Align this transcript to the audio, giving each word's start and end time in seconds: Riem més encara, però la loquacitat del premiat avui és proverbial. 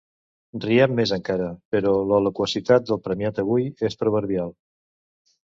Riem 0.61 0.95
més 0.99 1.11
encara, 1.17 1.49
però 1.75 1.91
la 2.13 2.21
loquacitat 2.29 2.89
del 2.89 3.01
premiat 3.09 3.43
avui 3.45 3.69
és 3.91 4.01
proverbial. 4.03 4.57